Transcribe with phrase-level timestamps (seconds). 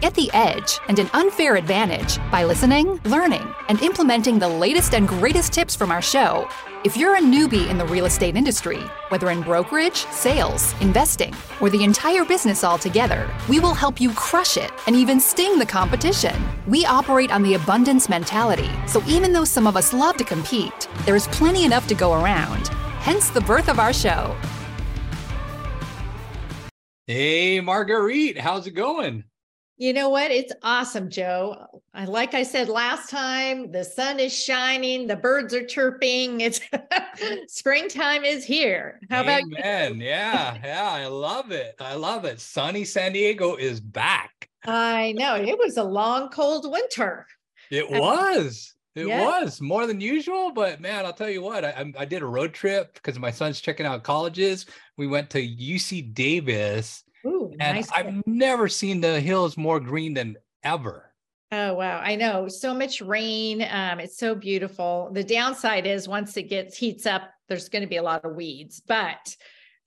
[0.00, 5.06] Get the edge and an unfair advantage by listening, learning, and implementing the latest and
[5.06, 6.48] greatest tips from our show.
[6.84, 11.68] If you're a newbie in the real estate industry, whether in brokerage, sales, investing, or
[11.68, 16.34] the entire business altogether, we will help you crush it and even sting the competition.
[16.66, 20.88] We operate on the abundance mentality, so even though some of us love to compete,
[21.04, 22.68] there's plenty enough to go around.
[23.00, 24.34] Hence the birth of our show.
[27.06, 29.24] Hey, Marguerite, how's it going?
[29.80, 30.30] You know what?
[30.30, 31.80] It's awesome, Joe.
[31.94, 36.42] I, like I said last time, the sun is shining, the birds are chirping.
[36.42, 36.60] It's
[37.48, 39.00] springtime is here.
[39.08, 39.50] How Amen.
[39.58, 40.04] about you?
[40.04, 41.76] yeah, yeah, I love it.
[41.80, 42.40] I love it.
[42.40, 44.50] Sunny San Diego is back.
[44.66, 47.26] I know it was a long, cold winter.
[47.70, 48.74] It was.
[48.94, 49.24] It Yeah.
[49.24, 51.64] was more than usual, but man, I'll tell you what.
[51.64, 54.66] I- I did a road trip because my son's checking out colleges.
[54.98, 57.90] We went to UC Davis, Ooh, and nice.
[57.92, 61.12] I've never seen the hills more green than ever.
[61.52, 62.48] Oh wow, I know.
[62.48, 63.66] So much rain.
[63.68, 65.10] Um, it's so beautiful.
[65.12, 68.36] The downside is once it gets heats up, there's going to be a lot of
[68.36, 69.36] weeds, but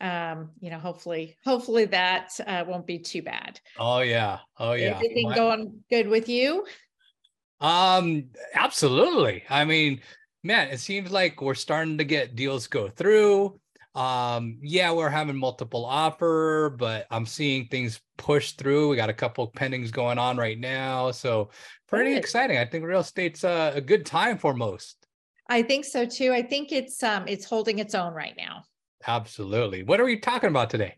[0.02, 3.62] um, you know, hopefully, hopefully that uh, won't be too bad.
[3.80, 4.96] Oh yeah, oh yeah.
[4.96, 6.66] Everything My- going good with you?
[7.62, 9.44] Um, absolutely.
[9.50, 10.02] I mean,
[10.44, 13.58] man, it seems like we're starting to get deals go through.
[13.96, 18.90] Um, yeah, we're having multiple offer, but I'm seeing things push through.
[18.90, 21.50] We got a couple pendings going on right now, so
[21.88, 22.20] pretty Good.
[22.20, 22.58] exciting.
[22.58, 25.06] I think real estate's a, a good time for most.
[25.48, 26.32] I think so too.
[26.32, 28.64] I think it's um it's holding its own right now.
[29.06, 29.84] Absolutely.
[29.84, 30.96] What are we talking about today?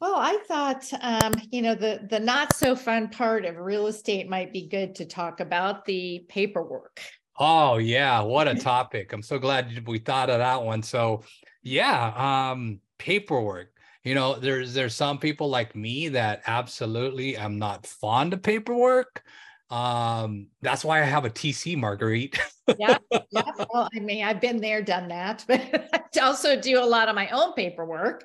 [0.00, 4.28] Well, I thought um, you know, the the not so fun part of real estate
[4.28, 7.00] might be good to talk about the paperwork.
[7.38, 9.12] Oh yeah, what a topic.
[9.12, 10.82] I'm so glad we thought of that one.
[10.82, 11.22] So
[11.66, 13.72] yeah, um paperwork.
[14.04, 19.22] You know, there's there's some people like me that absolutely am not fond of paperwork.
[19.68, 22.38] Um that's why I have a TC Marguerite.
[22.78, 22.98] Yeah,
[23.30, 23.50] yeah.
[23.72, 27.16] Well, I mean, I've been there, done that, but I also do a lot of
[27.16, 28.24] my own paperwork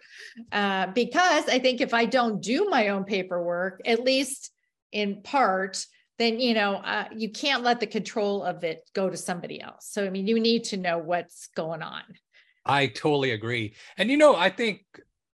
[0.51, 4.51] uh, because I think if I don't do my own paperwork, at least
[4.91, 5.83] in part,
[6.19, 9.87] then you know uh, you can't let the control of it go to somebody else.
[9.89, 12.03] So I mean, you need to know what's going on.
[12.65, 13.73] I totally agree.
[13.97, 14.85] And you know, I think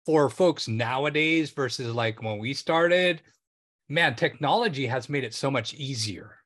[0.06, 3.22] for folks nowadays versus like when we started,
[3.88, 6.36] man, technology has made it so much easier,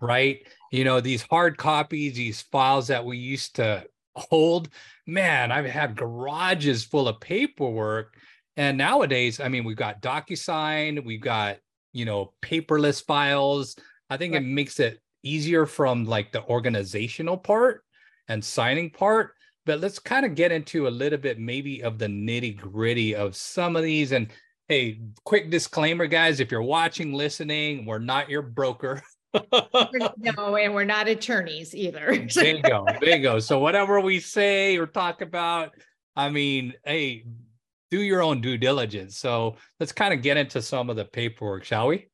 [0.00, 0.40] right?
[0.72, 4.68] You know, these hard copies, these files that we used to hold,
[5.06, 8.14] man, I've had garages full of paperwork.
[8.56, 11.58] And nowadays, I mean, we've got DocuSign, we've got,
[11.92, 13.76] you know, paperless files.
[14.10, 17.84] I think it makes it easier from like the organizational part
[18.28, 19.32] and signing part
[19.66, 23.36] but let's kind of get into a little bit maybe of the nitty gritty of
[23.36, 24.28] some of these and
[24.68, 29.02] hey quick disclaimer guys if you're watching listening we're not your broker.
[30.18, 32.26] No, and we're not attorneys either.
[32.34, 33.38] bingo bingo.
[33.38, 35.70] So whatever we say or talk about
[36.16, 37.24] i mean hey
[37.90, 39.18] do your own due diligence.
[39.18, 42.09] So let's kind of get into some of the paperwork shall we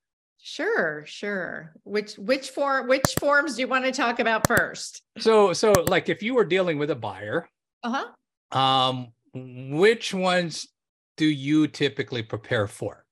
[0.48, 1.74] Sure, sure.
[1.82, 5.02] Which which form which forms do you want to talk about first?
[5.18, 7.48] so so like if you were dealing with a buyer
[7.82, 8.56] Uh-huh.
[8.56, 10.68] um which ones
[11.16, 13.04] do you typically prepare for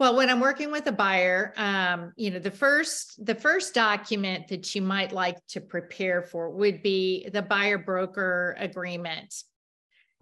[0.00, 4.48] Well, when I'm working with a buyer, um, you know, the first the first document
[4.48, 9.32] that you might like to prepare for would be the buyer broker agreement.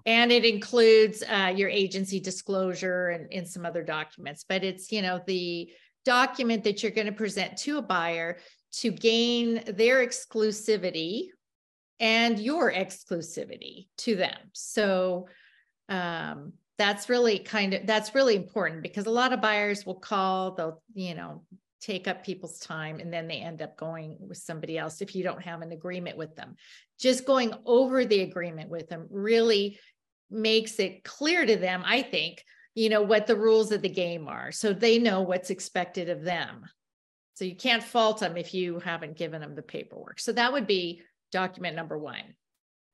[0.07, 5.03] And it includes uh, your agency disclosure and, and some other documents, but it's, you
[5.03, 5.71] know, the
[6.05, 8.39] document that you're going to present to a buyer
[8.73, 11.27] to gain their exclusivity
[12.01, 14.37] and your exclusivity to them.
[14.53, 15.29] So
[15.89, 20.55] um, that's really kind of that's really important because a lot of buyers will call,
[20.55, 21.45] they'll, you know,
[21.82, 25.25] take up people's time and then they end up going with somebody else if you
[25.25, 26.54] don't have an agreement with them.
[26.98, 29.78] Just going over the agreement with them really
[30.31, 32.44] makes it clear to them, I think,
[32.75, 34.53] you know, what the rules of the game are.
[34.53, 36.64] So they know what's expected of them.
[37.34, 40.20] So you can't fault them if you haven't given them the paperwork.
[40.20, 41.02] So that would be
[41.32, 42.37] document number one.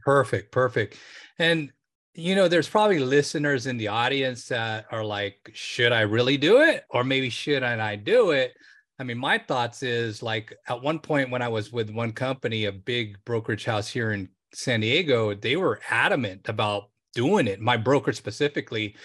[0.00, 0.96] Perfect, perfect.
[1.38, 1.70] And
[2.14, 6.62] you know, there's probably listeners in the audience that are like, should I really do
[6.62, 6.82] it?
[6.90, 8.54] Or maybe shouldn't I do it?
[8.98, 12.64] I mean, my thoughts is like at one point when I was with one company,
[12.64, 17.76] a big brokerage house here in San Diego, they were adamant about doing it, my
[17.76, 18.96] broker specifically.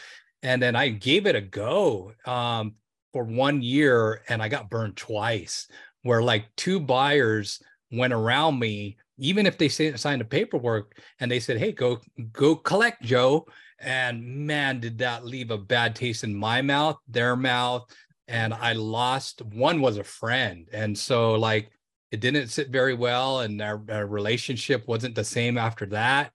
[0.42, 2.76] And then I gave it a go um,
[3.12, 5.68] for one year and I got burned twice,
[6.02, 7.62] where like two buyers
[7.92, 12.02] went around me even if they signed the paperwork and they said, "Hey, go
[12.32, 13.46] go collect Joe,"
[13.80, 17.84] and man, did that leave a bad taste in my mouth, their mouth.
[18.28, 20.68] And I lost one was a friend.
[20.72, 21.70] And so like
[22.12, 26.32] it didn't sit very well and our, our relationship wasn't the same after that.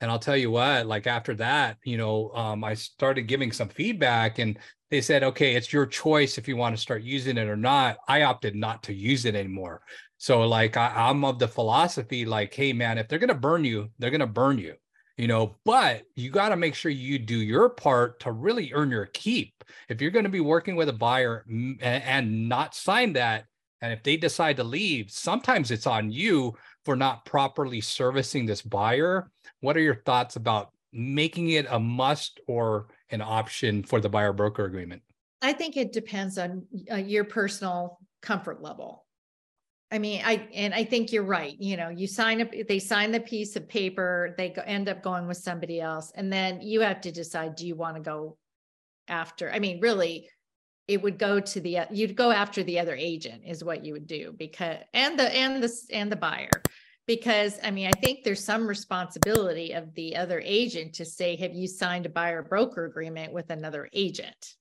[0.00, 3.68] And I'll tell you what, like after that, you know, um, I started giving some
[3.68, 4.58] feedback and
[4.90, 7.96] they said, okay, it's your choice if you want to start using it or not.
[8.06, 9.82] I opted not to use it anymore.
[10.18, 13.90] So like I, I'm of the philosophy, like, hey man, if they're gonna burn you,
[13.98, 14.74] they're gonna burn you
[15.16, 18.90] you know but you got to make sure you do your part to really earn
[18.90, 19.64] your keep.
[19.88, 21.44] If you're going to be working with a buyer
[21.80, 23.46] and, not sign that
[23.80, 28.62] and if they decide to leave sometimes it's on you for not properly servicing this
[28.62, 29.30] buyer.
[29.60, 34.32] What are your thoughts about making it a must or an option for the buyer
[34.32, 35.02] broker agreement?
[35.42, 39.05] I think it depends on uh, your personal comfort level
[39.90, 41.54] I mean, I and I think you're right.
[41.58, 45.02] You know, you sign up, they sign the piece of paper, they go, end up
[45.02, 48.36] going with somebody else, and then you have to decide: do you want to go
[49.06, 49.52] after?
[49.52, 50.28] I mean, really,
[50.88, 54.06] it would go to the you'd go after the other agent is what you would
[54.06, 56.50] do because and the and the and the buyer
[57.06, 61.54] because I mean, I think there's some responsibility of the other agent to say, have
[61.54, 64.54] you signed a buyer broker agreement with another agent?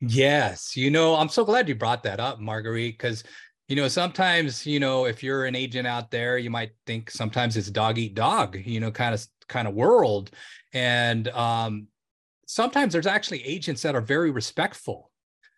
[0.00, 3.24] Yes, you know, I'm so glad you brought that up, Marguerite, because
[3.68, 7.56] you know sometimes you know if you're an agent out there you might think sometimes
[7.56, 10.30] it's dog eat dog you know kind of kind of world.
[10.72, 11.88] And um
[12.46, 15.10] sometimes there's actually agents that are very respectful.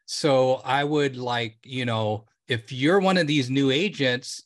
[0.07, 4.43] So i would like you know if you're one of these new agents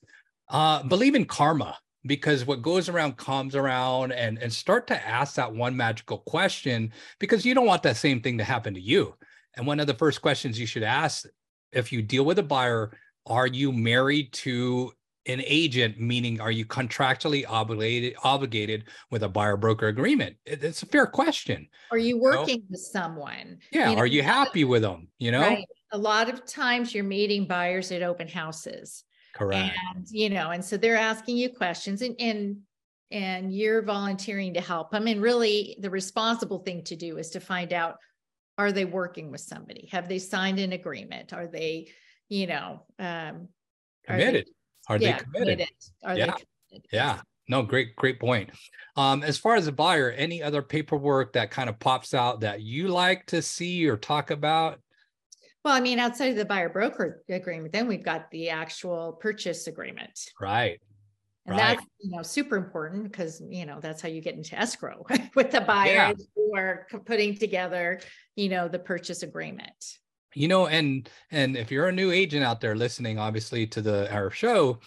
[0.51, 5.37] uh believe in karma because what goes around comes around and and start to ask
[5.37, 9.15] that one magical question because you don't want that same thing to happen to you.
[9.57, 11.25] And one of the first questions you should ask
[11.73, 12.93] if you deal with a buyer
[13.27, 14.93] are you married to
[15.27, 15.99] an agent?
[15.99, 20.37] Meaning are you contractually obligated obligated with a buyer broker agreement?
[20.45, 21.69] It's a fair question.
[21.91, 22.67] Are you working you know?
[22.71, 23.59] with someone?
[23.71, 25.41] Yeah you know, are you happy with them you know?
[25.41, 25.65] Right.
[25.93, 29.05] a lot of times you're meeting buyers at open houses.
[29.35, 29.77] Correct.
[29.95, 32.59] And you know and so they're asking you questions and and
[33.11, 35.07] and you're volunteering to help them.
[35.07, 37.97] And really the responsible thing to do is to find out
[38.59, 39.89] are they working with somebody?
[39.93, 41.33] Have they signed an agreement?
[41.33, 41.89] Are they
[42.29, 43.49] you know, um,
[44.07, 44.49] committed.
[44.89, 45.59] Are they, are yeah, they committed?
[45.59, 45.69] committed?
[46.03, 46.27] Are yeah.
[46.27, 46.89] they committed?
[46.93, 47.21] Yeah.
[47.49, 48.51] No, great, great point.
[48.97, 52.63] Um, as far as a buyer, any other paperwork that kind of pops out that
[52.63, 54.81] you like to see or talk about?
[55.65, 59.67] Well, I mean, outside of the buyer broker agreement, then we've got the actual purchase
[59.67, 60.19] agreement.
[60.41, 60.81] Right.
[61.47, 61.77] And right.
[61.77, 65.05] that's you know super important because you know that's how you get into escrow
[65.35, 66.13] with the buyer yeah.
[66.35, 68.01] who are putting together,
[68.35, 69.99] you know, the purchase agreement
[70.35, 74.13] you know and and if you're a new agent out there listening obviously to the
[74.13, 74.79] our show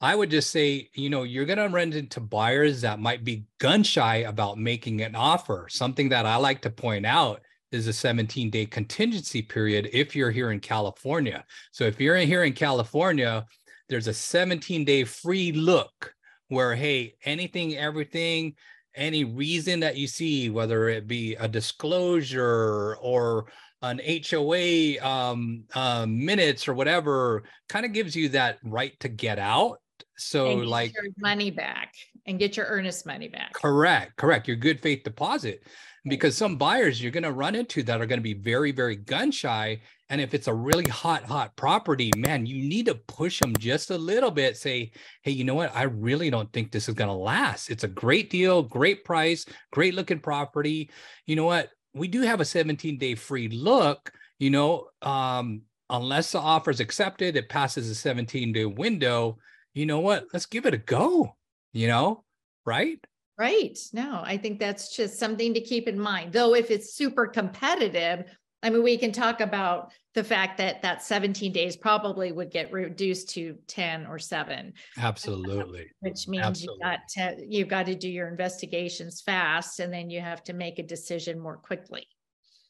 [0.00, 3.44] i would just say you know you're going to run into buyers that might be
[3.58, 5.66] gun shy about making an offer.
[5.68, 7.40] Something that i like to point out
[7.70, 11.44] is a 17 day contingency period if you're here in california.
[11.72, 13.46] So if you're here in california
[13.88, 16.14] there's a 17 day free look
[16.48, 18.54] where hey anything everything
[18.94, 23.46] any reason that you see whether it be a disclosure or
[23.82, 24.00] an
[24.30, 29.78] HOA um, uh, minutes or whatever kind of gives you that right to get out.
[30.16, 31.94] So like money back
[32.26, 33.52] and get your earnest money back.
[33.54, 34.46] Correct, correct.
[34.46, 35.66] Your good faith deposit.
[36.04, 38.96] Because some buyers you're going to run into that are going to be very, very
[38.96, 39.80] gun shy.
[40.10, 43.90] And if it's a really hot, hot property, man, you need to push them just
[43.90, 44.56] a little bit.
[44.56, 44.90] Say,
[45.22, 45.74] hey, you know what?
[45.76, 47.70] I really don't think this is going to last.
[47.70, 50.90] It's a great deal, great price, great looking property.
[51.24, 51.70] You know what?
[51.94, 56.80] We do have a 17 day free look, you know, um, unless the offer is
[56.80, 59.38] accepted, it passes a 17 day window.
[59.74, 60.26] You know what?
[60.32, 61.36] Let's give it a go,
[61.72, 62.24] you know,
[62.64, 62.98] right?
[63.38, 63.78] Right.
[63.92, 66.32] No, I think that's just something to keep in mind.
[66.32, 68.24] Though, if it's super competitive,
[68.62, 72.70] I mean, we can talk about the fact that that 17 days probably would get
[72.72, 74.74] reduced to 10 or seven.
[74.98, 75.90] Absolutely.
[76.00, 76.74] Which means Absolutely.
[76.74, 80.52] you've got to you've got to do your investigations fast and then you have to
[80.52, 82.06] make a decision more quickly.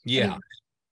[0.05, 0.35] Yeah.
[0.35, 0.43] And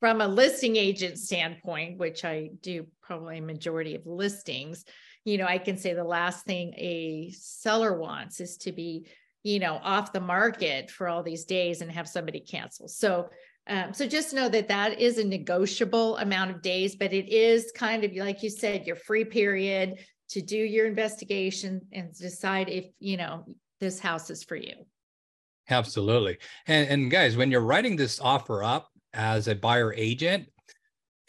[0.00, 4.84] from a listing agent standpoint, which I do probably a majority of listings,
[5.24, 9.06] you know, I can say the last thing a seller wants is to be,
[9.42, 12.88] you know, off the market for all these days and have somebody cancel.
[12.88, 13.28] So
[13.70, 17.72] um, so just know that that is a negotiable amount of days, but it is
[17.74, 20.00] kind of like you said, your free period
[20.30, 23.44] to do your investigation and decide if you know
[23.78, 24.74] this house is for you.
[25.70, 30.48] Absolutely, and and guys, when you're writing this offer up as a buyer agent,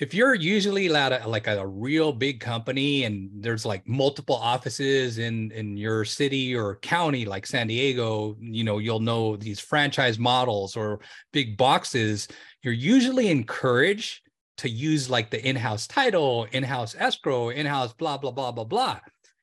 [0.01, 5.19] if you're usually at a, like a real big company and there's like multiple offices
[5.19, 10.19] in in your city or county like san diego you know you'll know these franchise
[10.19, 10.99] models or
[11.31, 12.27] big boxes
[12.63, 14.21] you're usually encouraged
[14.61, 18.99] to use like the in-house title, in-house escrow, in-house blah blah blah blah blah.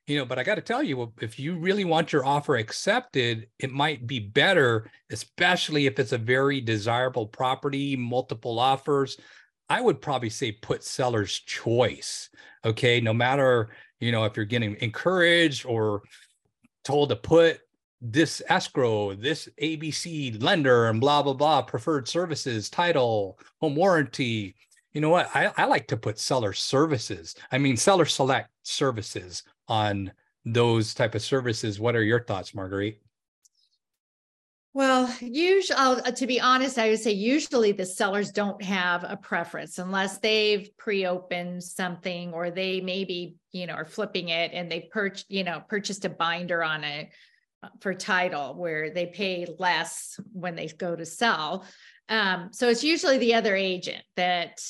[0.07, 3.49] You know, but I got to tell you, if you really want your offer accepted,
[3.59, 9.19] it might be better, especially if it's a very desirable property, multiple offers.
[9.69, 12.31] I would probably say put seller's choice.
[12.65, 13.71] Okay, no matter
[14.01, 16.03] you know if you're getting encouraged or
[16.85, 17.61] told to put
[18.01, 24.55] this escrow, this ABC lender, and blah, blah, blah, preferred services, title, home warranty.
[24.93, 25.29] You know what?
[25.35, 27.35] I, I like to put seller services.
[27.53, 30.13] I mean, seller select services on
[30.45, 31.81] those type of services.
[31.81, 33.01] What are your thoughts, Marguerite?
[34.75, 39.17] Well, usually, uh, to be honest, I would say usually the sellers don't have a
[39.17, 44.89] preference unless they've pre-opened something or they maybe, you know, are flipping it and they
[44.93, 47.09] purchased, you know, purchased a binder on it
[47.63, 51.65] uh, for title where they pay less when they go to sell.
[52.09, 54.61] Um, so it's usually the other agent that,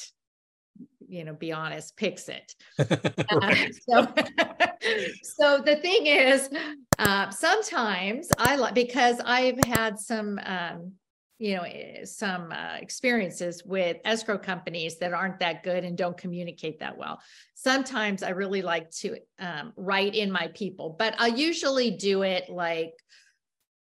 [1.08, 2.54] you know, be honest, picks it.
[2.78, 3.54] uh,
[3.88, 4.06] so,
[5.22, 6.50] so the thing is,
[6.98, 10.92] uh, sometimes I like because I've had some um,
[11.38, 16.18] you know eh, some uh, experiences with escrow companies that aren't that good and don't
[16.18, 17.20] communicate that well
[17.54, 22.48] sometimes i really like to um, write in my people but i usually do it
[22.48, 22.92] like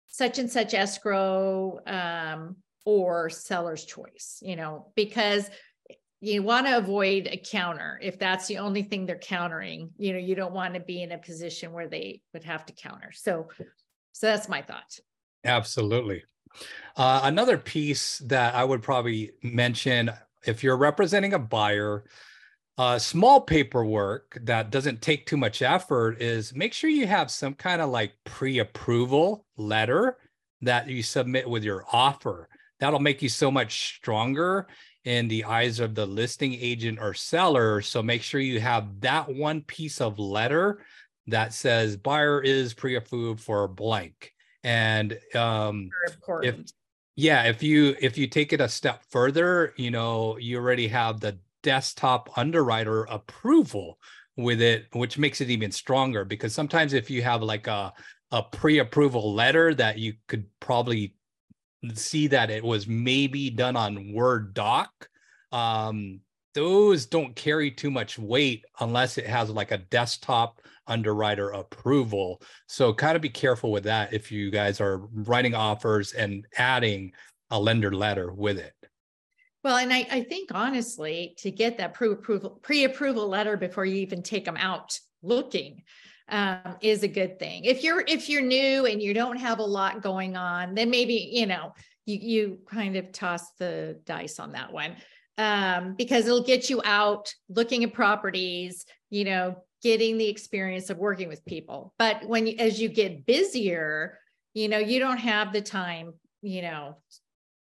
[0.06, 5.50] such and such escrow um, or seller's choice you know because
[6.24, 7.98] you want to avoid a counter.
[8.02, 11.12] If that's the only thing they're countering you know you don't want to be in
[11.12, 13.12] a position where they would have to counter.
[13.12, 13.48] So
[14.12, 14.98] so that's my thought.
[15.44, 16.24] Absolutely.
[16.96, 20.10] Uh, another piece that I would probably mention
[20.46, 22.04] if you're representing a buyer,
[22.78, 27.54] uh, small paperwork that doesn't take too much effort is make sure you have some
[27.54, 30.18] kind of like pre approval letter
[30.62, 32.48] that you submit with your offer.
[32.80, 34.66] That'll make you so much stronger
[35.04, 37.80] in the eyes of the listing agent or seller.
[37.82, 40.84] So make sure you have that one piece of letter
[41.26, 44.32] that says buyer is pre approved for blank.
[44.62, 45.90] And um
[46.42, 46.56] if
[47.16, 51.20] yeah if you if you take it a step further you know you already have
[51.20, 53.98] the desktop underwriter approval
[54.36, 56.24] with it which makes it even stronger.
[56.24, 57.92] Because sometimes if you have like a
[58.32, 61.14] a pre-approval letter that you could probably
[61.94, 65.08] see that it was maybe done on word doc
[65.52, 66.20] um
[66.54, 72.40] those don't carry too much weight unless it has like a desktop underwriter approval.
[72.68, 77.12] So kind of be careful with that if you guys are writing offers and adding
[77.50, 78.74] a lender letter with it.
[79.62, 84.22] Well, and I, I think honestly, to get that pre-approval pre-approval letter before you even
[84.22, 85.82] take them out looking
[86.34, 87.64] um, is a good thing.
[87.64, 91.30] If you're if you're new and you don't have a lot going on, then maybe
[91.32, 91.74] you know
[92.06, 94.96] you you kind of toss the dice on that one
[95.38, 100.98] um, because it'll get you out looking at properties, you know, getting the experience of
[100.98, 101.94] working with people.
[102.00, 104.18] But when as you get busier,
[104.54, 106.96] you know, you don't have the time, you know,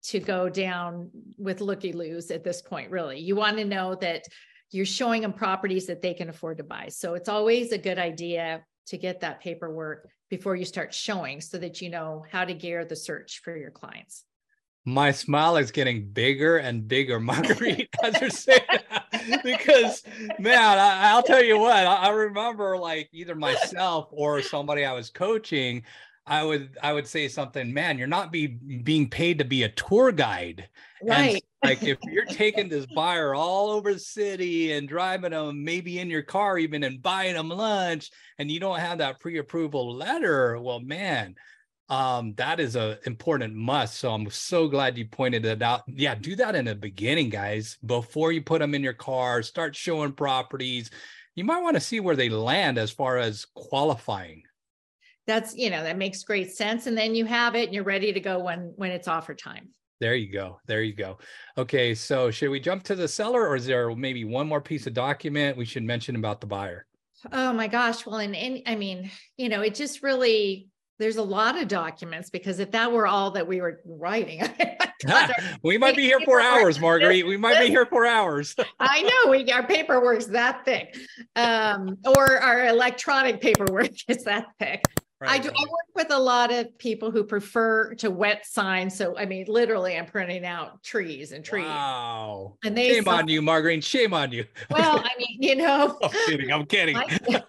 [0.05, 3.19] to go down with looky loos at this point, really.
[3.19, 4.23] You want to know that
[4.71, 6.89] you're showing them properties that they can afford to buy.
[6.89, 11.59] So it's always a good idea to get that paperwork before you start showing so
[11.59, 14.25] that you know how to gear the search for your clients
[14.85, 19.43] my smile is getting bigger and bigger, Marguerite, as you're saying that.
[19.43, 20.03] because
[20.39, 24.93] man, I, will tell you what, I, I, remember like either myself or somebody I
[24.93, 25.83] was coaching,
[26.31, 29.69] I would I would say something, man, you're not be being paid to be a
[29.69, 30.69] tour guide.
[31.03, 31.35] Right.
[31.35, 35.99] And like if you're taking this buyer all over the city and driving them maybe
[35.99, 40.57] in your car even and buying them lunch and you don't have that pre-approval letter,
[40.61, 41.35] well, man,
[41.89, 43.99] um, that is a important must.
[43.99, 45.83] So I'm so glad you pointed it out.
[45.89, 49.43] Yeah, do that in the beginning, guys, before you put them in your car.
[49.43, 50.93] Start showing properties.
[51.35, 54.45] You might want to see where they land as far as qualifying.
[55.31, 58.13] That's you know that makes great sense, and then you have it, and you're ready
[58.13, 59.69] to go when when it's offer time.
[60.01, 60.59] There you go.
[60.67, 61.19] There you go.
[61.57, 64.89] Okay, so should we jump to the seller, or is there maybe one more piece
[64.89, 66.85] of document we should mention about the buyer?
[67.31, 68.05] Oh my gosh.
[68.05, 70.69] Well, and, and I mean, you know, it just really
[70.99, 74.43] there's a lot of documents because if that were all that we were writing,
[75.63, 77.27] we might be here for hours, Marguerite.
[77.27, 78.55] We might be here for hours.
[78.79, 80.97] I know we our paperwork's that thick,
[81.37, 84.85] um, or our electronic paperwork is that thick.
[85.21, 85.33] Right.
[85.33, 85.50] I do.
[85.50, 88.89] I work with a lot of people who prefer to wet sign.
[88.89, 91.67] So I mean, literally, I'm printing out trees and trees.
[91.67, 92.57] Wow!
[92.65, 93.83] And they shame on you, Margarine.
[93.83, 94.47] Shame on you.
[94.71, 95.99] Well, I mean, you know.
[96.03, 96.50] I'm kidding.
[96.50, 96.97] I'm kidding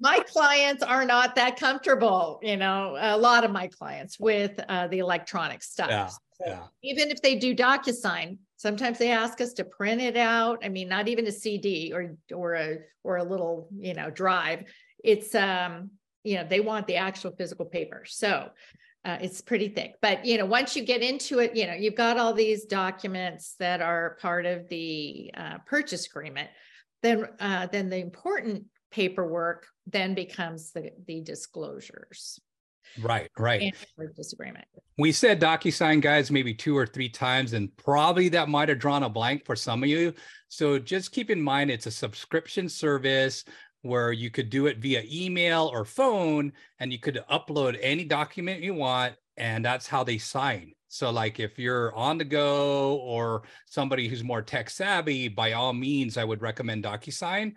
[0.00, 4.86] my clients are not that comfortable, you know, a lot of my clients with uh,
[4.88, 5.90] the electronic stuff.
[5.90, 6.62] Yeah, So yeah.
[6.82, 10.58] Even if they do DocuSign, sometimes they ask us to print it out.
[10.64, 14.64] I mean, not even a CD or or a or a little, you know, drive.
[15.02, 15.90] It's um,
[16.26, 18.02] you know, they want the actual physical paper.
[18.06, 18.50] So
[19.04, 19.94] uh, it's pretty thick.
[20.02, 23.54] But you know, once you get into it, you know, you've got all these documents
[23.60, 26.50] that are part of the uh, purchase agreement.
[27.02, 32.40] Then, uh, then the important paperwork then becomes the the disclosures
[33.00, 33.62] Right, right.
[33.62, 34.64] and purchase agreement.
[34.98, 39.02] We said DocuSign guys maybe two or three times, and probably that might have drawn
[39.02, 40.14] a blank for some of you.
[40.48, 43.44] So just keep in mind it's a subscription service
[43.82, 48.62] where you could do it via email or phone, and you could upload any document
[48.62, 50.72] you want, and that's how they sign.
[50.88, 55.72] So, like if you're on the go or somebody who's more tech savvy, by all
[55.72, 57.54] means, I would recommend DocuSign.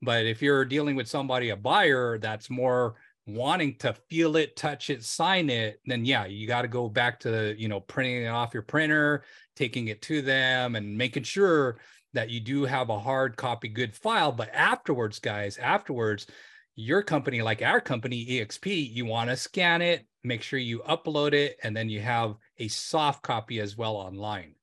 [0.00, 4.90] But if you're dealing with somebody, a buyer that's more wanting to feel it, touch
[4.90, 8.28] it, sign it, then yeah, you got to go back to, you know, printing it
[8.28, 9.22] off your printer,
[9.54, 11.78] taking it to them and making sure
[12.14, 14.32] that you do have a hard copy good file.
[14.32, 16.26] But afterwards, guys, afterwards,
[16.74, 21.32] your company, like our company, EXP, you want to scan it, make sure you upload
[21.32, 24.54] it, and then you have a soft copy as well online.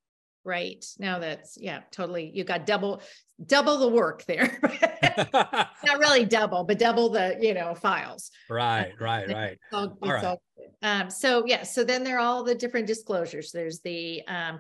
[0.46, 0.84] Right.
[0.98, 2.32] Now that's yeah, totally.
[2.34, 3.02] You got double
[3.46, 4.60] double the work there.
[5.34, 8.32] Not really double, but double the, you know, files.
[8.50, 9.58] right, right, right.
[9.74, 10.24] All- All right.
[10.26, 10.42] all.
[10.82, 13.52] Um, so yeah, so then there are all the different disclosures.
[13.52, 14.60] There's the um,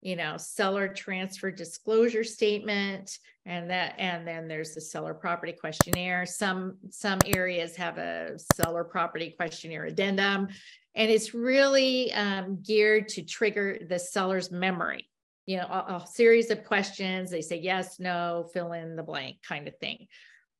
[0.00, 6.26] you know, seller transfer disclosure statement and that, and then there's the seller property questionnaire.
[6.26, 10.48] Some, some areas have a seller property questionnaire addendum.
[10.94, 15.08] And it's really um, geared to trigger the seller's memory.
[15.46, 17.30] You know, a, a series of questions.
[17.30, 20.06] They say yes, no, fill in the blank kind of thing.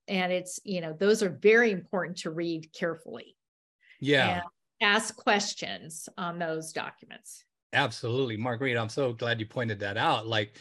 [0.06, 3.36] And it's, you know, those are very important to read carefully.
[4.00, 4.36] Yeah.
[4.36, 4.42] and
[4.80, 7.44] Ask questions on those documents.
[7.72, 8.76] Absolutely, Marguerite.
[8.78, 10.26] I'm so glad you pointed that out.
[10.26, 10.56] Like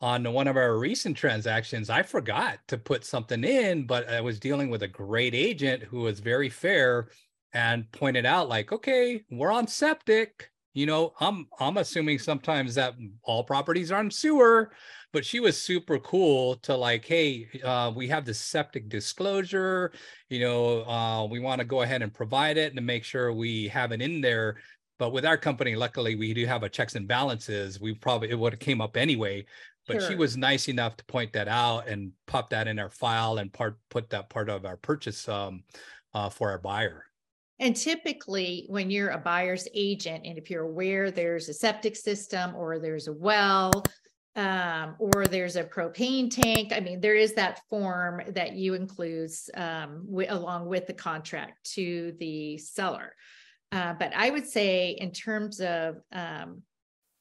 [0.00, 4.38] on one of our recent transactions, I forgot to put something in, but I was
[4.38, 7.08] dealing with a great agent who was very fair
[7.54, 10.50] and pointed out, like, okay, we're on septic.
[10.74, 14.72] You know, I'm I'm assuming sometimes that all properties are on sewer,
[15.12, 19.92] but she was super cool to like, hey, uh, we have the septic disclosure.
[20.28, 23.32] You know, uh, we want to go ahead and provide it and to make sure
[23.32, 24.56] we have it in there
[24.98, 27.80] but with our company luckily we do have a checks and balances.
[27.80, 29.46] We probably it would have came up anyway
[29.86, 33.36] but she was nice enough to point that out and pop that in our file
[33.36, 35.62] and part put that part of our purchase um
[36.14, 37.06] uh, for our buyer.
[37.60, 42.54] And typically, when you're a buyer's agent, and if you're aware there's a septic system
[42.56, 43.84] or there's a well,
[44.36, 49.48] um, or there's a propane tank, I mean, there is that form that you includes
[49.54, 53.14] um, wi- along with the contract to the seller.
[53.74, 56.62] Uh, but I would say in terms of um,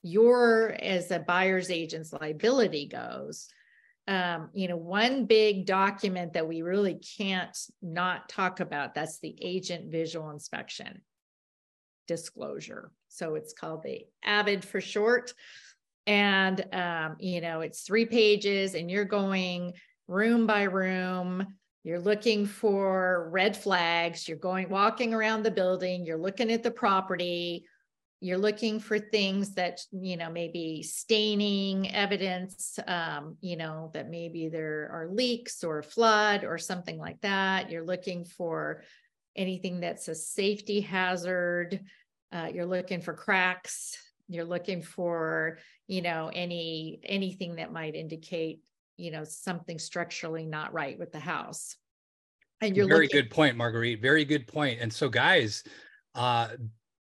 [0.04, 3.48] your as a buyer's agent's liability goes,
[4.08, 9.36] um, you know, one big document that we really can't not talk about, that's the
[9.42, 11.02] agent visual inspection
[12.08, 12.92] disclosure.
[13.08, 15.34] So it's called the AVID for short.
[16.06, 19.74] And, um, you know, it's three pages and you're going
[20.08, 21.48] room by room.
[21.84, 24.28] You're looking for red flags.
[24.28, 26.06] You're going, walking around the building.
[26.06, 27.66] You're looking at the property
[28.24, 34.48] you're looking for things that you know maybe staining evidence um, you know that maybe
[34.48, 38.82] there are leaks or flood or something like that you're looking for
[39.36, 41.82] anything that's a safety hazard
[42.32, 43.98] uh, you're looking for cracks
[44.30, 48.62] you're looking for you know any anything that might indicate
[48.98, 51.76] you know something structurally not right with the house
[52.62, 54.80] and you're very looking good point marguerite very good point.
[54.80, 55.64] and so guys
[56.16, 56.50] uh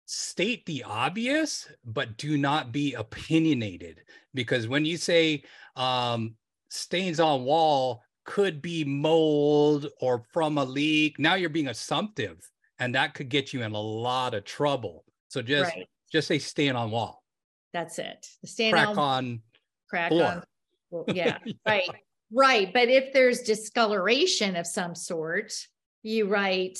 [0.05, 4.01] state the obvious but do not be opinionated
[4.33, 5.43] because when you say
[5.75, 6.35] um
[6.69, 12.37] stains on wall could be mold or from a leak now you're being assumptive
[12.79, 16.39] and that could get you in a lot of trouble so just right just say
[16.39, 17.23] stain on wall
[17.73, 19.41] that's it the stand crack on on
[19.89, 20.23] crack floor.
[20.23, 20.43] on.
[20.89, 21.89] Well, yeah, right,
[22.31, 22.73] right.
[22.73, 25.53] But if there's discoloration of some sort,
[26.03, 26.79] you write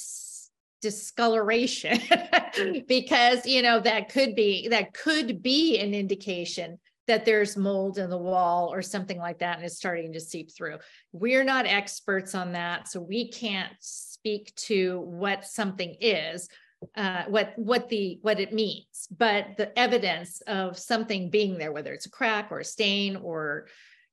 [0.82, 2.00] discoloration
[2.88, 8.10] because you know that could be that could be an indication that there's mold in
[8.10, 10.78] the wall or something like that and it's starting to seep through.
[11.12, 16.48] We're not experts on that, so we can't speak to what something is
[16.95, 21.93] uh, what what the what it means, but the evidence of something being there, whether
[21.93, 23.67] it's a crack or a stain or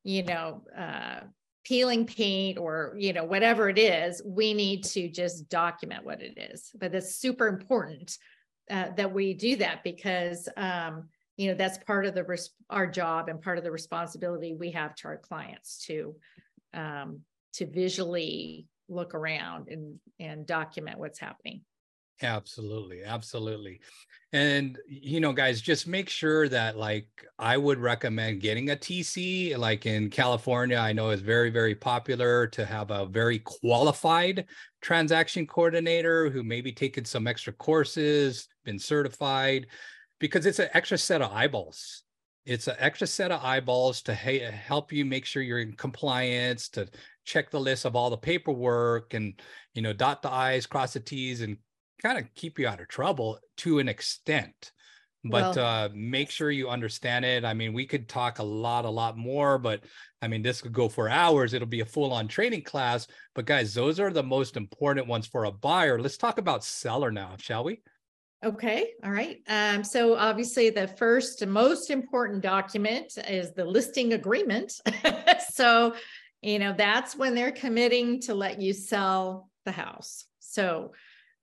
[0.06, 1.20] you know uh,
[1.64, 6.38] peeling paint or you know whatever it is we need to just document what it
[6.38, 6.70] is.
[6.78, 8.16] But it's super important
[8.70, 12.86] uh, that we do that because um, you know that's part of the res- our
[12.86, 16.14] job and part of the responsibility we have to our clients to
[16.72, 17.20] um,
[17.54, 21.62] to visually look around and and document what's happening
[22.22, 23.04] Absolutely.
[23.04, 23.80] Absolutely.
[24.32, 27.06] And, you know, guys, just make sure that, like,
[27.38, 29.54] I would recommend getting a TC.
[29.56, 34.46] Like in California, I know is very, very popular to have a very qualified
[34.80, 39.66] transaction coordinator who maybe taken some extra courses, been certified,
[40.18, 42.02] because it's an extra set of eyeballs.
[42.46, 45.72] It's an extra set of eyeballs to ha- uh, help you make sure you're in
[45.74, 46.88] compliance, to
[47.24, 49.40] check the list of all the paperwork and,
[49.74, 51.56] you know, dot the I's, cross the T's, and
[52.02, 54.72] kind of keep you out of trouble to an extent
[55.30, 57.44] but well, uh, make sure you understand it.
[57.44, 59.84] I mean we could talk a lot a lot more but
[60.22, 61.52] i mean this could go for hours.
[61.52, 63.06] It'll be a full-on training class.
[63.34, 66.00] But guys those are the most important ones for a buyer.
[66.00, 67.82] Let's talk about seller now shall we?
[68.44, 69.38] Okay all right.
[69.48, 74.80] Um, so obviously the first most important document is the listing agreement.
[75.52, 75.94] So
[76.42, 80.26] you know that's when they're committing to let you sell the house.
[80.38, 80.92] So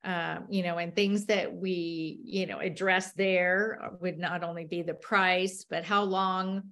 [0.03, 4.81] um, you know, and things that we, you know, address there would not only be
[4.81, 6.63] the price, but how long,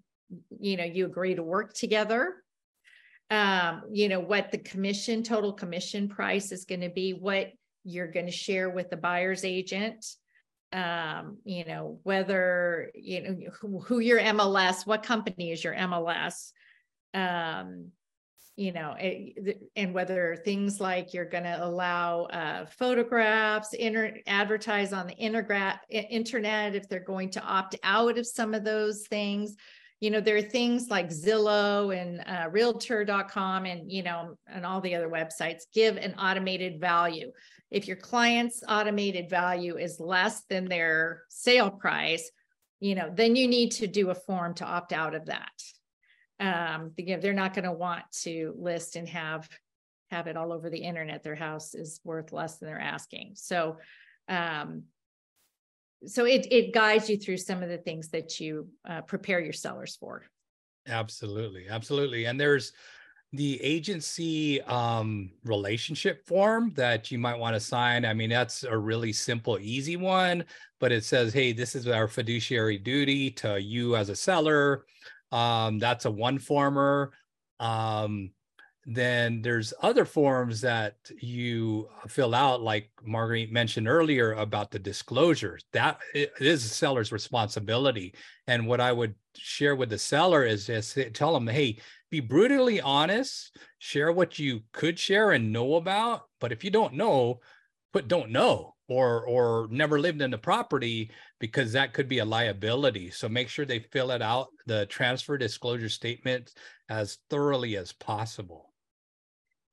[0.60, 2.36] you know, you agree to work together.
[3.30, 7.52] Um, you know, what the commission, total commission price is going to be, what
[7.86, 10.06] you're going to share with the buyer's agent.
[10.74, 16.52] Um, you know, whether, you know, who, who your MLS, what company is your MLS.
[17.14, 17.92] Um,
[18.56, 24.94] you know, it, and whether things like you're going to allow uh, photographs, inter- advertise
[24.94, 29.56] on the internet, if they're going to opt out of some of those things.
[30.00, 34.82] You know, there are things like Zillow and uh, Realtor.com and, you know, and all
[34.82, 37.32] the other websites give an automated value.
[37.70, 42.30] If your client's automated value is less than their sale price,
[42.80, 45.52] you know, then you need to do a form to opt out of that
[46.42, 49.48] um, you know, they're not going to want to list and have
[50.10, 51.24] have it all over the internet.
[51.24, 53.32] Their house is worth less than they're asking.
[53.36, 53.78] So,
[54.28, 54.84] um,
[56.06, 59.54] so it it guides you through some of the things that you uh, prepare your
[59.54, 60.26] sellers for.
[60.88, 62.26] Absolutely, absolutely.
[62.26, 62.74] And there's
[63.34, 68.04] the agency um, relationship form that you might want to sign.
[68.04, 70.44] I mean, that's a really simple, easy one,
[70.80, 74.86] but it says, hey, this is our fiduciary duty to you as a seller.
[75.32, 77.12] Um, that's a one former.
[77.60, 78.32] Um,
[78.86, 85.64] then there's other forms that you fill out, like Marguerite mentioned earlier about the disclosures.
[85.72, 88.16] That is the seller's responsibility.
[88.48, 91.78] And what I would share with the seller is just tell them, hey,
[92.10, 96.24] be brutally honest, share what you could share and know about.
[96.40, 97.40] But if you don't know,
[97.94, 102.26] put don't know or or never lived in the property because that could be a
[102.26, 103.10] liability.
[103.10, 106.54] So make sure they fill it out the transfer disclosure statement
[106.90, 108.74] as thoroughly as possible.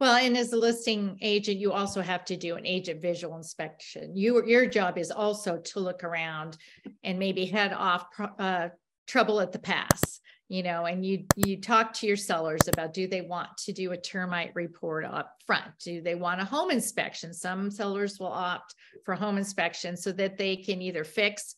[0.00, 4.16] Well and as a listing agent you also have to do an agent visual inspection.
[4.16, 6.56] You your job is also to look around
[7.02, 8.06] and maybe head off
[8.38, 8.68] uh,
[9.06, 13.06] trouble at the pass you know and you you talk to your sellers about do
[13.06, 17.32] they want to do a termite report up front do they want a home inspection?
[17.32, 21.54] Some sellers will opt for home inspection so that they can either fix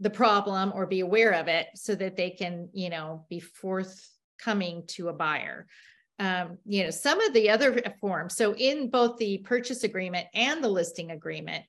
[0.00, 4.84] the problem or be aware of it so that they can you know be forthcoming
[4.88, 5.66] to a buyer.
[6.18, 10.64] Um, you know some of the other forms so in both the purchase agreement and
[10.64, 11.62] the listing agreement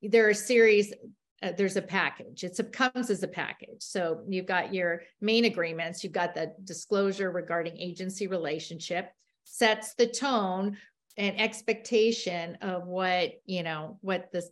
[0.00, 0.94] there are a series
[1.42, 2.44] uh, there's a package.
[2.44, 3.80] It comes as a package.
[3.82, 9.10] So you've got your main agreements, you've got the disclosure regarding agency relationship,
[9.44, 10.76] sets the tone
[11.16, 14.42] and expectation of what, you know, what the,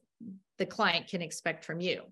[0.59, 2.03] the client can expect from you.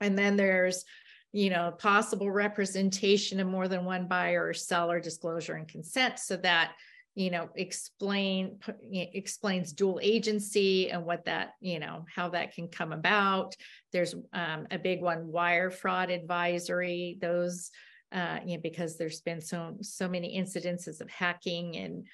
[0.00, 0.84] And then there's,
[1.32, 6.36] you know, possible representation of more than one buyer or seller disclosure and consent so
[6.38, 6.72] that
[7.14, 8.58] you know explain
[8.90, 13.54] explains dual agency and what that you know how that can come about.
[13.92, 17.70] There's um, a big one wire fraud advisory those
[18.12, 22.06] uh, you know because there's been so so many incidences of hacking and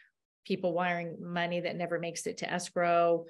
[0.45, 3.25] people wiring money that never makes it to escrow.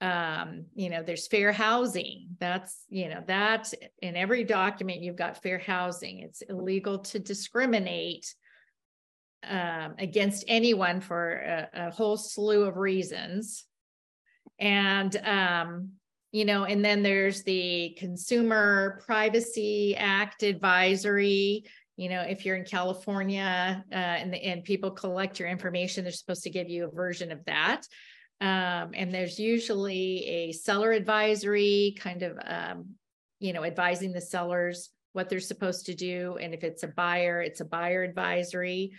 [0.00, 2.28] Um, you know there's fair housing.
[2.38, 6.18] That's you know that in every document you've got fair housing.
[6.18, 8.34] It's illegal to discriminate
[9.48, 13.64] um, against anyone for a, a, whole slew of reasons.
[14.58, 15.90] And, um,
[16.32, 21.64] you know, and then there's the Consumer Privacy Act advisory.
[21.96, 26.12] You know, if you're in California uh, and, the, and people collect your information, they're
[26.12, 27.82] supposed to give you a version of that.
[28.40, 32.86] Um, and there's usually a seller advisory kind of, um,
[33.38, 36.36] you know, advising the sellers what they're supposed to do.
[36.40, 38.92] And if it's a buyer, it's a buyer advisory.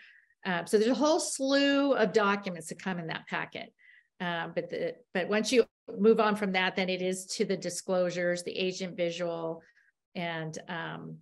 [0.45, 3.73] Uh, so there's a whole slew of documents that come in that packet.
[4.21, 5.65] Uh, but the but once you
[5.97, 9.61] move on from that, then it is to the disclosures, the agent visual,
[10.15, 11.17] and um,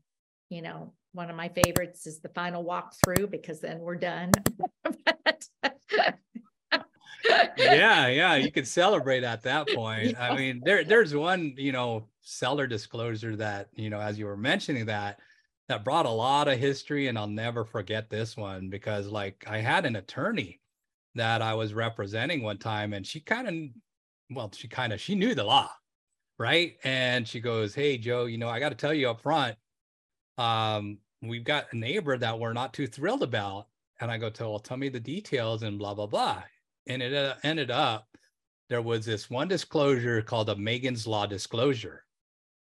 [0.50, 4.32] you know, one of my favorites is the final walkthrough because then we're done.
[7.58, 10.12] yeah, yeah, you could celebrate at that point.
[10.12, 10.32] Yeah.
[10.32, 14.38] I mean, there there's one, you know, seller disclosure that, you know, as you were
[14.38, 15.20] mentioning that,
[15.74, 19.58] that brought a lot of history and I'll never forget this one because like I
[19.58, 20.62] had an attorney
[21.16, 25.16] that I was representing one time and she kind of well, she kind of she
[25.16, 25.72] knew the law,
[26.38, 26.76] right?
[26.84, 29.56] And she goes, "Hey Joe, you know, I got to tell you up front
[30.38, 33.68] um we've got a neighbor that we're not too thrilled about."
[34.00, 36.44] And I go, "Tell, well, tell me the details and blah blah blah."
[36.86, 38.08] And it uh, ended up
[38.70, 42.06] there was this one disclosure called a Megan's Law disclosure.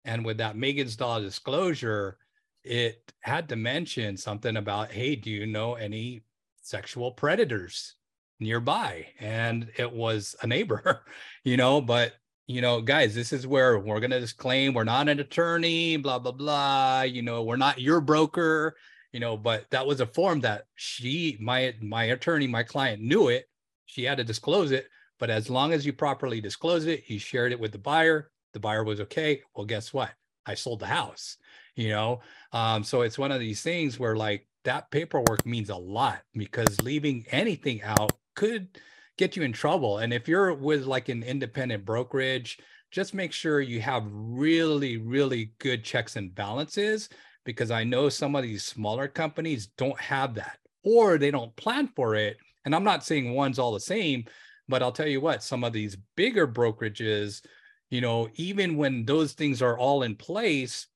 [0.06, 2.16] And with that Megan's Law disclosure,
[2.64, 6.22] it had to mention something about, hey, do you know any
[6.62, 7.94] sexual predators
[8.40, 9.06] nearby?
[9.20, 11.04] And it was a neighbor,
[11.44, 12.14] you know, but
[12.46, 16.18] you know, guys, this is where we're going to disclaim we're not an attorney, blah,
[16.18, 17.02] blah, blah.
[17.02, 18.76] You know, we're not your broker,
[19.12, 23.28] you know, but that was a form that she, my, my attorney, my client knew
[23.28, 23.46] it.
[23.86, 24.88] She had to disclose it.
[25.18, 28.60] But as long as you properly disclose it, you shared it with the buyer, the
[28.60, 29.40] buyer was okay.
[29.54, 30.10] Well, guess what?
[30.44, 31.38] I sold the house,
[31.76, 32.20] you know?
[32.54, 36.80] Um, so it's one of these things where like that paperwork means a lot because
[36.80, 38.78] leaving anything out could
[39.18, 39.98] get you in trouble.
[39.98, 42.58] And if you're with like an independent brokerage,
[42.92, 47.08] just make sure you have really, really good checks and balances
[47.44, 51.88] because I know some of these smaller companies don't have that or they don't plan
[51.96, 52.36] for it.
[52.64, 54.26] And I'm not saying one's all the same,
[54.68, 57.44] but I'll tell you what, some of these bigger brokerages,
[57.90, 60.86] you know, even when those things are all in place,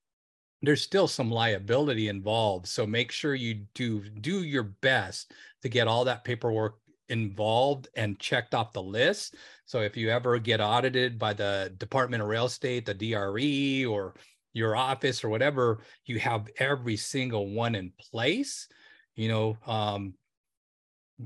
[0.63, 2.67] there's still some liability involved.
[2.67, 8.19] So make sure you do do your best to get all that paperwork involved and
[8.19, 9.37] checked off the list.
[9.65, 14.15] So if you ever get audited by the Department of Real Estate, the DRE, or
[14.53, 18.69] your office or whatever, you have every single one in place.
[19.15, 20.15] You know, um,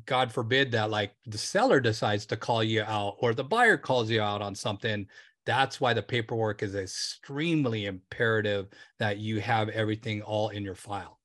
[0.07, 4.11] God forbid that like the seller decides to call you out or the buyer calls
[4.11, 5.07] you out on something.
[5.45, 11.19] That's why the paperwork is extremely imperative that you have everything all in your file.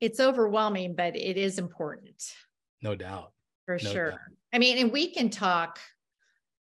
[0.00, 2.34] It's overwhelming, but it is important.
[2.82, 3.32] No doubt.
[3.66, 4.10] For no sure.
[4.10, 4.18] Doubt.
[4.52, 5.78] I mean, and we can talk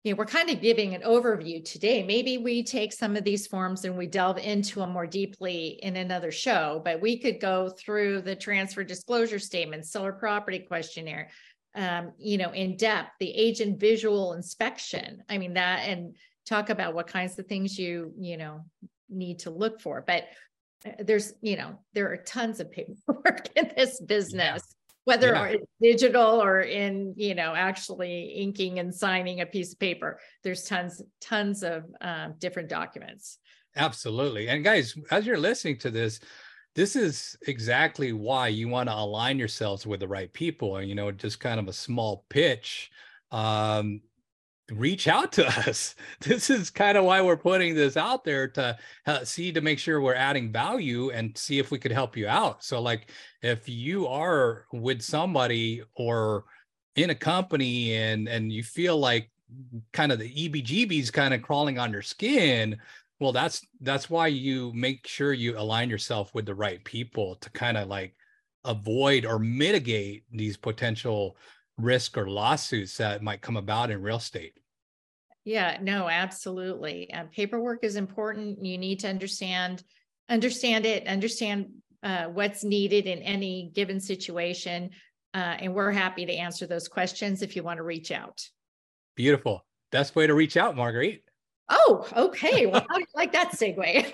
[0.04, 2.02] you know, we're kind of giving an overview today.
[2.02, 5.96] Maybe we take some of these forms and we delve into them more deeply in
[5.96, 11.30] another show, but we could go through the transfer disclosure statement, seller property questionnaire,
[11.76, 15.24] um, you know, in depth, the agent visual inspection.
[15.30, 18.66] I mean, that and talk about what kinds of things you, you know,
[19.10, 20.04] need to look for.
[20.06, 20.26] But
[20.86, 24.64] uh, there's, you know, there are tons of paperwork in this business
[25.06, 25.46] whether yeah.
[25.46, 30.64] it's digital or in you know actually inking and signing a piece of paper there's
[30.64, 33.40] tons tons of um, different documents
[33.76, 36.20] absolutely and guys as you're listening to this
[36.74, 41.12] this is exactly why you want to align yourselves with the right people you know
[41.12, 42.92] just kind of a small pitch
[43.32, 44.02] um,
[44.72, 45.96] reach out to us.
[46.22, 48.78] This is kind of why we're putting this out there to
[49.24, 52.64] see to make sure we're adding value and see if we could help you out.
[52.64, 56.46] So, like, if you are with somebody or
[56.96, 59.32] in a company and and you feel like
[59.94, 62.78] kind of the EBGBs kind of crawling on your skin,
[63.20, 67.50] well, that's that's why you make sure you align yourself with the right people to
[67.52, 68.16] kind of like
[68.66, 71.36] avoid or mitigate these potential
[71.78, 74.54] risk or lawsuits that might come about in real estate.
[75.44, 77.12] Yeah, no, absolutely.
[77.12, 78.64] Uh, paperwork is important.
[78.64, 79.84] You need to understand
[80.30, 81.68] understand it, understand
[82.04, 84.92] uh, what's needed in any given situation.
[85.34, 88.42] Uh, and we're happy to answer those questions if you want to reach out.
[89.16, 89.66] Beautiful.
[89.92, 91.24] Best way to reach out, Marguerite.
[91.70, 92.66] Oh, okay.
[92.66, 94.08] Well, how do you like that segue?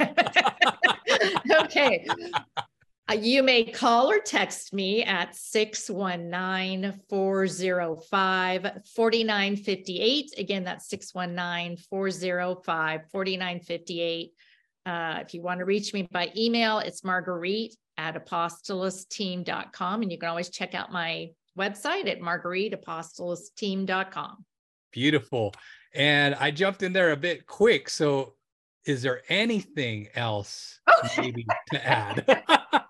[1.63, 2.07] okay.
[3.09, 8.61] Uh, you may call or text me at 619 405
[8.95, 10.33] 4958.
[10.37, 14.33] Again, that's 619 405 4958.
[14.85, 20.01] Uh, if you want to reach me by email, it's marguerite at apostolasteam.com.
[20.01, 24.45] And you can always check out my website at margueriteapostolasteam.com.
[24.91, 25.53] Beautiful.
[25.93, 27.89] And I jumped in there a bit quick.
[27.89, 28.33] So,
[28.85, 30.81] is there anything else
[31.17, 32.43] maybe to add?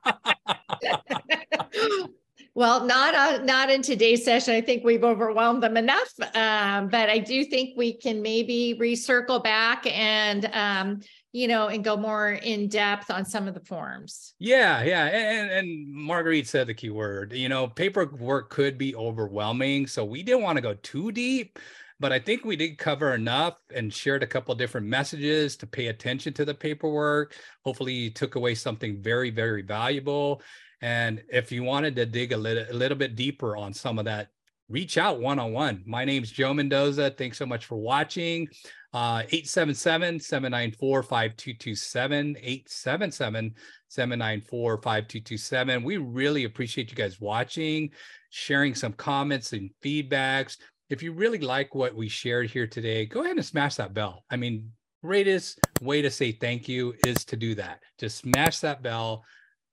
[2.57, 4.55] Well, not uh, not in today's session.
[4.55, 6.11] I think we've overwhelmed them enough.
[6.33, 11.01] Um, but I do think we can maybe recircle back and um,
[11.33, 14.33] you know and go more in depth on some of the forms.
[14.39, 17.31] Yeah, yeah, and and Marguerite said the key word.
[17.31, 21.59] You know, paperwork could be overwhelming, so we didn't want to go too deep.
[21.99, 25.87] But I think we did cover enough and shared a couple different messages to pay
[25.87, 27.35] attention to the paperwork.
[27.63, 30.41] Hopefully, you took away something very, very valuable
[30.81, 34.05] and if you wanted to dig a little, a little bit deeper on some of
[34.05, 34.29] that,
[34.69, 35.83] reach out one on one.
[35.85, 37.11] My name's Joe Mendoza.
[37.11, 38.47] Thanks so much for watching.
[38.93, 42.37] Uh, 877 794 5227.
[42.39, 43.55] 877
[43.87, 45.83] 794 5227.
[45.83, 47.89] We really appreciate you guys watching,
[48.29, 50.57] sharing some comments and feedbacks.
[50.89, 54.23] If you really like what we shared here today, go ahead and smash that bell.
[54.29, 54.71] I mean,
[55.03, 57.81] greatest way to say thank you is to do that.
[57.97, 59.23] Just smash that bell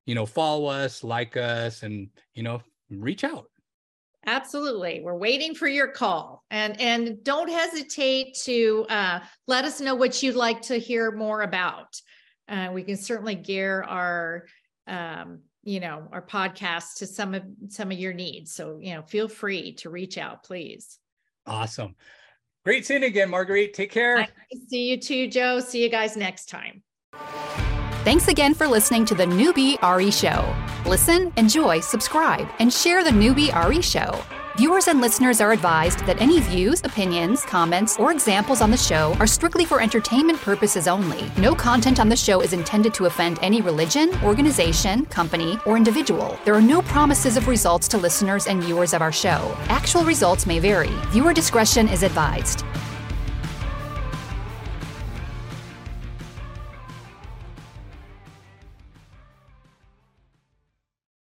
[0.07, 3.47] you know, follow us, like us, and you know, reach out.
[4.27, 5.01] Absolutely.
[5.03, 6.45] We're waiting for your call.
[6.51, 11.43] And and don't hesitate to uh, let us know what you'd like to hear more
[11.43, 12.01] about.
[12.49, 14.47] Uh, we can certainly gear our
[14.87, 18.53] um, you know, our podcast to some of some of your needs.
[18.53, 20.99] So, you know, feel free to reach out, please.
[21.47, 21.95] Awesome.
[22.65, 23.75] Great seeing you again, Marguerite.
[23.75, 24.19] Take care.
[24.19, 24.29] I
[24.69, 25.61] see you too, Joe.
[25.61, 26.83] See you guys next time.
[28.05, 30.55] Thanks again for listening to the Newbie RE Show.
[30.85, 34.23] Listen, enjoy, subscribe, and share the Newbie RE Show.
[34.59, 39.15] Viewers and listeners are advised that any views, opinions, comments, or examples on the show
[39.19, 41.33] are strictly for entertainment purposes only.
[41.39, 46.39] No content on the show is intended to offend any religion, organization, company, or individual.
[46.45, 49.57] There are no promises of results to listeners and viewers of our show.
[49.71, 50.93] Actual results may vary.
[51.09, 52.67] Viewer discretion is advised.